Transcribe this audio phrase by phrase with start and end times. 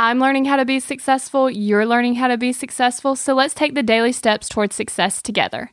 [0.00, 3.74] I'm learning how to be successful, you're learning how to be successful, so let's take
[3.74, 5.72] the daily steps towards success together.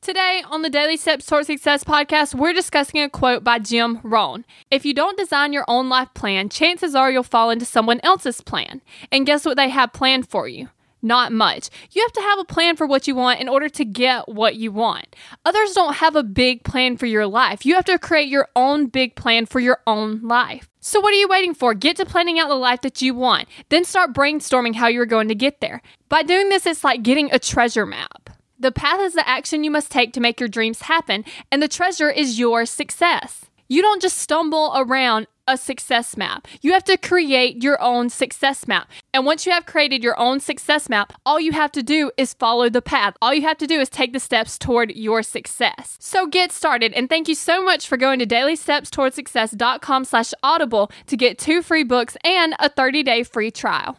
[0.00, 4.44] Today on the Daily Steps Towards Success podcast, we're discussing a quote by Jim Rohn.
[4.70, 8.40] If you don't design your own life plan, chances are you'll fall into someone else's
[8.40, 8.80] plan.
[9.10, 10.68] And guess what they have planned for you?
[11.04, 11.68] Not much.
[11.90, 14.54] You have to have a plan for what you want in order to get what
[14.54, 15.16] you want.
[15.44, 17.66] Others don't have a big plan for your life.
[17.66, 20.68] You have to create your own big plan for your own life.
[20.80, 21.74] So, what are you waiting for?
[21.74, 23.48] Get to planning out the life that you want.
[23.68, 25.82] Then start brainstorming how you're going to get there.
[26.08, 28.30] By doing this, it's like getting a treasure map.
[28.58, 31.68] The path is the action you must take to make your dreams happen, and the
[31.68, 33.46] treasure is your success.
[33.68, 36.46] You don't just stumble around a success map.
[36.60, 38.90] You have to create your own success map.
[39.12, 42.34] And once you have created your own success map, all you have to do is
[42.34, 43.14] follow the path.
[43.20, 45.96] All you have to do is take the steps toward your success.
[46.00, 46.92] So get started.
[46.92, 51.84] And thank you so much for going to dailystepstowardsuccess.com slash audible to get two free
[51.84, 53.98] books and a 30-day free trial.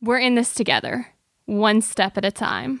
[0.00, 1.08] We're in this together,
[1.46, 2.80] one step at a time.